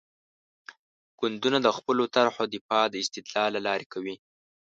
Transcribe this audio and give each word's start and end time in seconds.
ګوندونه 1.19 1.57
د 1.61 1.67
خپلو 1.77 2.03
طرحو 2.15 2.43
دفاع 2.55 2.83
د 2.89 2.95
استدلال 3.03 3.49
له 3.55 3.61
لارې 3.67 3.85
کوي. 3.93 4.15